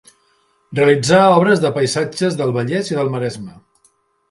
Realitzà 0.79 1.19
obres 1.41 1.61
de 1.67 1.71
paisatges 1.77 2.41
del 2.41 2.57
Vallès 2.59 2.91
i 2.95 3.01
el 3.05 3.15
Maresme. 3.19 3.55